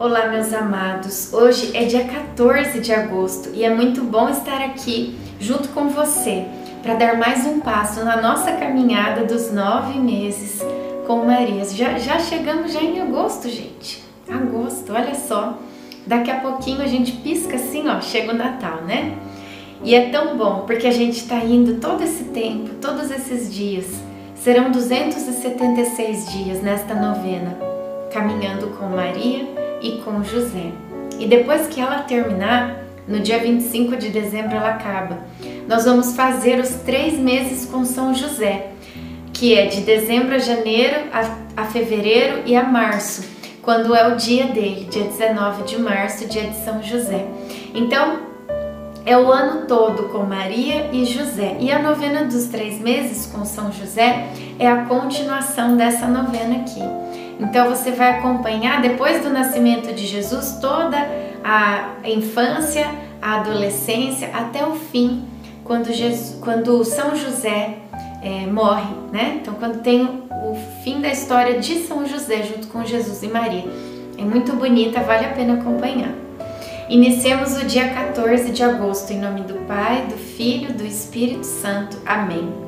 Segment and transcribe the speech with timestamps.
[0.00, 1.32] Olá, meus amados.
[1.32, 6.44] Hoje é dia 14 de agosto e é muito bom estar aqui junto com você
[6.84, 10.62] para dar mais um passo na nossa caminhada dos nove meses
[11.04, 11.64] com Maria.
[11.64, 14.04] Já, já chegamos já em agosto, gente.
[14.30, 15.58] Agosto, olha só.
[16.06, 19.18] Daqui a pouquinho a gente pisca assim, ó, chega o Natal, né?
[19.82, 23.86] E é tão bom porque a gente está indo todo esse tempo, todos esses dias.
[24.36, 27.58] Serão 276 dias nesta novena,
[28.12, 30.72] caminhando com Maria e com José.
[31.18, 35.18] E depois que ela terminar, no dia 25 de dezembro ela acaba.
[35.66, 38.70] Nós vamos fazer os três meses com São José,
[39.32, 43.24] que é de dezembro a janeiro, a, a fevereiro e a março,
[43.62, 47.26] quando é o dia dele, dia 19 de março, dia de São José.
[47.74, 48.28] Então,
[49.08, 51.56] é o ano todo com Maria e José.
[51.60, 56.82] E a novena dos três meses com São José é a continuação dessa novena aqui.
[57.38, 60.96] Então você vai acompanhar depois do nascimento de Jesus toda
[61.44, 62.86] a infância,
[63.22, 65.24] a adolescência até o fim,
[65.64, 67.76] quando, Jesus, quando São José
[68.22, 69.38] é, morre, né?
[69.40, 73.64] Então quando tem o fim da história de São José junto com Jesus e Maria.
[74.16, 76.12] É muito bonita, vale a pena acompanhar.
[76.88, 81.98] Iniciemos o dia 14 de agosto em nome do Pai, do Filho, do Espírito Santo.
[82.04, 82.67] Amém.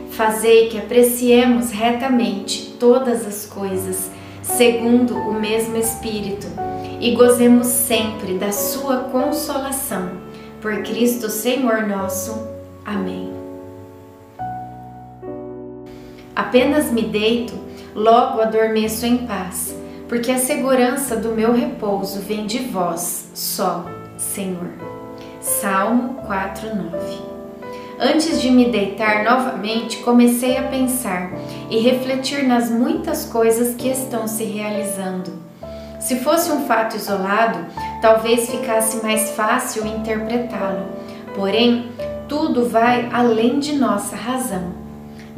[0.11, 4.11] Fazei que apreciemos retamente todas as coisas,
[4.43, 6.47] segundo o mesmo Espírito,
[6.99, 10.11] e gozemos sempre da Sua consolação.
[10.59, 12.47] Por Cristo Senhor nosso.
[12.85, 13.31] Amém.
[16.35, 17.53] Apenas me deito,
[17.95, 19.73] logo adormeço em paz,
[20.09, 23.85] porque a segurança do meu repouso vem de vós só,
[24.17, 24.69] Senhor.
[25.39, 27.40] Salmo 4:9
[28.03, 31.29] Antes de me deitar novamente, comecei a pensar
[31.69, 35.31] e refletir nas muitas coisas que estão se realizando.
[35.99, 37.59] Se fosse um fato isolado,
[38.01, 40.87] talvez ficasse mais fácil interpretá-lo.
[41.35, 41.91] Porém,
[42.27, 44.73] tudo vai além de nossa razão.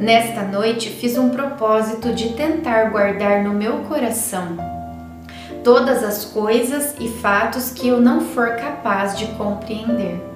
[0.00, 4.56] Nesta noite fiz um propósito de tentar guardar no meu coração
[5.62, 10.33] todas as coisas e fatos que eu não for capaz de compreender.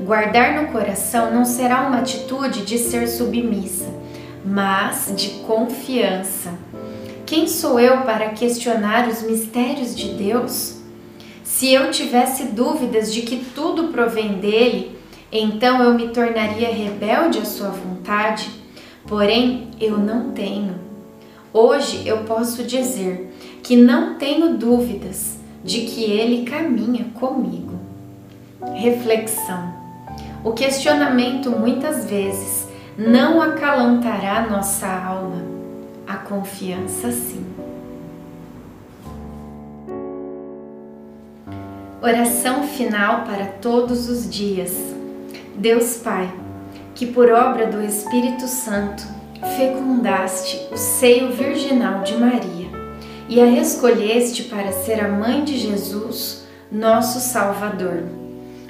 [0.00, 3.92] Guardar no coração não será uma atitude de ser submissa,
[4.44, 6.54] mas de confiança.
[7.26, 10.76] Quem sou eu para questionar os mistérios de Deus?
[11.42, 14.96] Se eu tivesse dúvidas de que tudo provém dele,
[15.32, 18.48] então eu me tornaria rebelde à sua vontade.
[19.04, 20.76] Porém, eu não tenho.
[21.52, 23.34] Hoje eu posso dizer
[23.64, 27.78] que não tenho dúvidas de que ele caminha comigo.
[28.74, 29.77] Reflexão
[30.48, 32.66] o questionamento muitas vezes
[32.96, 35.42] não acalantará nossa alma,
[36.06, 37.44] a confiança sim.
[42.00, 44.72] Oração final para todos os dias.
[45.54, 46.32] Deus Pai,
[46.94, 49.06] que por obra do Espírito Santo
[49.58, 52.68] fecundaste o seio virginal de Maria
[53.28, 58.27] e a escolheste para ser a mãe de Jesus, nosso Salvador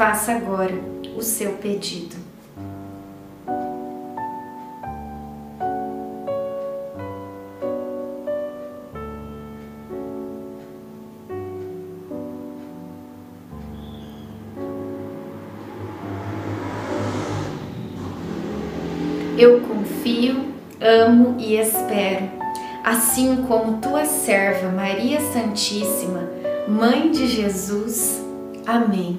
[0.00, 0.72] Faça agora
[1.14, 2.16] o seu pedido.
[19.36, 20.46] Eu confio,
[20.80, 22.30] amo e espero,
[22.82, 26.26] assim como tua serva Maria Santíssima,
[26.66, 28.24] Mãe de Jesus.
[28.66, 29.18] Amém.